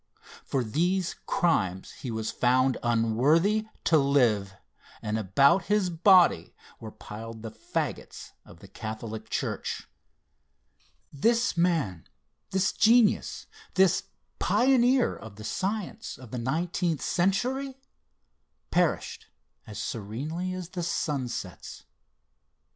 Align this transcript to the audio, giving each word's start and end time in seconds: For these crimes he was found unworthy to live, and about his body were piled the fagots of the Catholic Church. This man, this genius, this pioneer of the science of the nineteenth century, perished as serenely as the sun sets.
For 0.43 0.63
these 0.63 1.13
crimes 1.27 1.91
he 1.91 2.09
was 2.09 2.31
found 2.31 2.75
unworthy 2.81 3.67
to 3.83 3.99
live, 3.99 4.55
and 4.99 5.15
about 5.19 5.65
his 5.65 5.91
body 5.91 6.55
were 6.79 6.89
piled 6.89 7.43
the 7.43 7.51
fagots 7.51 8.31
of 8.43 8.61
the 8.61 8.67
Catholic 8.67 9.29
Church. 9.29 9.87
This 11.13 11.55
man, 11.55 12.07
this 12.49 12.73
genius, 12.73 13.45
this 13.75 14.05
pioneer 14.39 15.15
of 15.15 15.35
the 15.35 15.43
science 15.43 16.17
of 16.17 16.31
the 16.31 16.39
nineteenth 16.39 17.03
century, 17.03 17.77
perished 18.71 19.27
as 19.67 19.77
serenely 19.77 20.51
as 20.51 20.69
the 20.69 20.81
sun 20.81 21.27
sets. 21.27 21.83